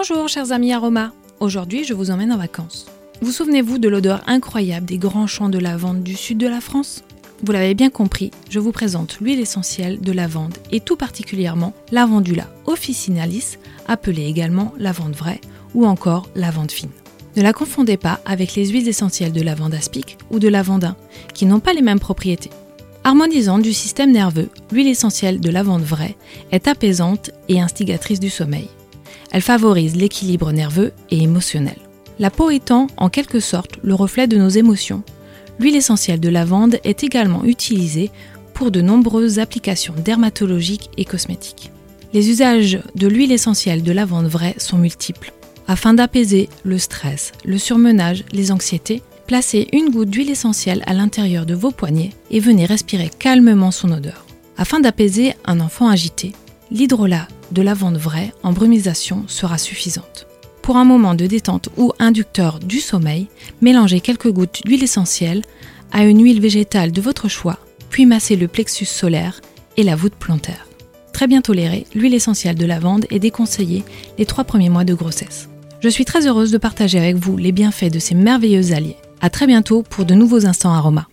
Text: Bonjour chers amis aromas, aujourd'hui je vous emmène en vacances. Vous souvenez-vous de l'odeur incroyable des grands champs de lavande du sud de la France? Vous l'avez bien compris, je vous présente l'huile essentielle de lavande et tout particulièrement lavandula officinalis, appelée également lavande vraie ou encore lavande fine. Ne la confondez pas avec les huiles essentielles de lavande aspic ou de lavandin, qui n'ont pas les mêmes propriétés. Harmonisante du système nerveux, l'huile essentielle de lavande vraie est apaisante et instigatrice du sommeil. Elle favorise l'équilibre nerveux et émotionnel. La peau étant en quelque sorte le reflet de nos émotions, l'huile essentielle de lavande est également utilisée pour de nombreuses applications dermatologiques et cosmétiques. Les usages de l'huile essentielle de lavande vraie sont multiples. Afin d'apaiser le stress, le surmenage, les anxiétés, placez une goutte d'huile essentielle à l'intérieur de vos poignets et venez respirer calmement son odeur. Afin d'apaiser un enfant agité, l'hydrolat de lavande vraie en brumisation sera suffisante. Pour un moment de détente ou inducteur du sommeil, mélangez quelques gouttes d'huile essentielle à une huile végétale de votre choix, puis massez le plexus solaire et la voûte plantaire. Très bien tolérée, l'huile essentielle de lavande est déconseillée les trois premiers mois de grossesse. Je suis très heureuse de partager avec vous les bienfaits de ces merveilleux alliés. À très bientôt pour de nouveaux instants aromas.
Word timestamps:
Bonjour 0.00 0.28
chers 0.28 0.52
amis 0.52 0.72
aromas, 0.72 1.10
aujourd'hui 1.40 1.82
je 1.82 1.92
vous 1.92 2.12
emmène 2.12 2.30
en 2.30 2.36
vacances. 2.36 2.86
Vous 3.20 3.32
souvenez-vous 3.32 3.78
de 3.78 3.88
l'odeur 3.88 4.22
incroyable 4.28 4.86
des 4.86 4.96
grands 4.96 5.26
champs 5.26 5.48
de 5.48 5.58
lavande 5.58 6.04
du 6.04 6.14
sud 6.14 6.38
de 6.38 6.46
la 6.46 6.60
France? 6.60 7.02
Vous 7.42 7.50
l'avez 7.50 7.74
bien 7.74 7.90
compris, 7.90 8.30
je 8.48 8.60
vous 8.60 8.70
présente 8.70 9.18
l'huile 9.18 9.40
essentielle 9.40 10.00
de 10.00 10.12
lavande 10.12 10.56
et 10.70 10.78
tout 10.78 10.94
particulièrement 10.94 11.74
lavandula 11.90 12.44
officinalis, 12.66 13.58
appelée 13.88 14.26
également 14.26 14.72
lavande 14.78 15.16
vraie 15.16 15.40
ou 15.74 15.84
encore 15.84 16.28
lavande 16.36 16.70
fine. 16.70 16.92
Ne 17.36 17.42
la 17.42 17.52
confondez 17.52 17.96
pas 17.96 18.20
avec 18.24 18.54
les 18.54 18.68
huiles 18.68 18.88
essentielles 18.88 19.32
de 19.32 19.42
lavande 19.42 19.74
aspic 19.74 20.16
ou 20.30 20.38
de 20.38 20.46
lavandin, 20.46 20.94
qui 21.34 21.44
n'ont 21.44 21.58
pas 21.58 21.72
les 21.72 21.82
mêmes 21.82 21.98
propriétés. 21.98 22.50
Harmonisante 23.02 23.62
du 23.62 23.72
système 23.72 24.12
nerveux, 24.12 24.48
l'huile 24.70 24.86
essentielle 24.86 25.40
de 25.40 25.50
lavande 25.50 25.82
vraie 25.82 26.16
est 26.52 26.68
apaisante 26.68 27.32
et 27.48 27.60
instigatrice 27.60 28.20
du 28.20 28.30
sommeil. 28.30 28.68
Elle 29.30 29.42
favorise 29.42 29.96
l'équilibre 29.96 30.52
nerveux 30.52 30.92
et 31.10 31.22
émotionnel. 31.22 31.76
La 32.18 32.30
peau 32.30 32.50
étant 32.50 32.88
en 32.96 33.08
quelque 33.08 33.40
sorte 33.40 33.78
le 33.82 33.94
reflet 33.94 34.26
de 34.26 34.36
nos 34.36 34.48
émotions, 34.48 35.02
l'huile 35.58 35.76
essentielle 35.76 36.20
de 36.20 36.28
lavande 36.28 36.78
est 36.84 37.04
également 37.04 37.44
utilisée 37.44 38.10
pour 38.54 38.70
de 38.70 38.80
nombreuses 38.80 39.38
applications 39.38 39.94
dermatologiques 40.04 40.90
et 40.96 41.04
cosmétiques. 41.04 41.70
Les 42.12 42.30
usages 42.30 42.80
de 42.94 43.06
l'huile 43.06 43.32
essentielle 43.32 43.82
de 43.82 43.92
lavande 43.92 44.26
vraie 44.26 44.54
sont 44.58 44.78
multiples. 44.78 45.32
Afin 45.66 45.92
d'apaiser 45.92 46.48
le 46.64 46.78
stress, 46.78 47.32
le 47.44 47.58
surmenage, 47.58 48.24
les 48.32 48.50
anxiétés, 48.50 49.02
placez 49.26 49.68
une 49.72 49.90
goutte 49.90 50.08
d'huile 50.08 50.30
essentielle 50.30 50.82
à 50.86 50.94
l'intérieur 50.94 51.44
de 51.44 51.54
vos 51.54 51.70
poignets 51.70 52.14
et 52.30 52.40
venez 52.40 52.64
respirer 52.64 53.10
calmement 53.16 53.70
son 53.70 53.92
odeur. 53.92 54.24
Afin 54.56 54.80
d'apaiser 54.80 55.34
un 55.44 55.60
enfant 55.60 55.88
agité, 55.88 56.32
l'hydrolat 56.70 57.28
de 57.52 57.62
lavande 57.62 57.96
vraie 57.96 58.32
en 58.42 58.52
brumisation 58.52 59.24
sera 59.26 59.58
suffisante. 59.58 60.26
Pour 60.62 60.76
un 60.76 60.84
moment 60.84 61.14
de 61.14 61.26
détente 61.26 61.70
ou 61.76 61.92
inducteur 61.98 62.58
du 62.58 62.80
sommeil, 62.80 63.28
mélangez 63.62 64.00
quelques 64.00 64.30
gouttes 64.30 64.60
d'huile 64.64 64.82
essentielle 64.82 65.42
à 65.92 66.04
une 66.04 66.22
huile 66.22 66.40
végétale 66.40 66.92
de 66.92 67.00
votre 67.00 67.28
choix, 67.28 67.58
puis 67.90 68.06
massez 68.06 68.36
le 68.36 68.48
plexus 68.48 68.84
solaire 68.84 69.40
et 69.76 69.82
la 69.82 69.96
voûte 69.96 70.14
plantaire. 70.14 70.66
Très 71.12 71.26
bien 71.26 71.40
tolérée, 71.40 71.86
l'huile 71.94 72.14
essentielle 72.14 72.56
de 72.56 72.66
lavande 72.66 73.06
est 73.10 73.18
déconseillée 73.18 73.84
les 74.18 74.26
trois 74.26 74.44
premiers 74.44 74.68
mois 74.68 74.84
de 74.84 74.94
grossesse. 74.94 75.48
Je 75.80 75.88
suis 75.88 76.04
très 76.04 76.26
heureuse 76.26 76.50
de 76.50 76.58
partager 76.58 76.98
avec 76.98 77.16
vous 77.16 77.36
les 77.36 77.52
bienfaits 77.52 77.92
de 77.92 77.98
ces 77.98 78.14
merveilleux 78.14 78.72
alliés. 78.72 78.96
À 79.20 79.30
très 79.30 79.46
bientôt 79.46 79.82
pour 79.82 80.04
de 80.04 80.14
nouveaux 80.14 80.46
instants 80.46 80.74
aromas. 80.74 81.06